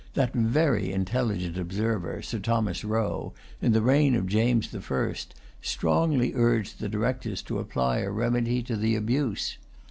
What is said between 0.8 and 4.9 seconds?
intelligent observer, Sir Thomas Roe, in the reign of James the